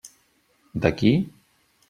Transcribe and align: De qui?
De 0.85 0.89
qui? 1.01 1.13